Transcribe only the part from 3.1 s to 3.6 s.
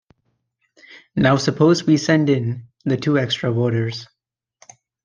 extra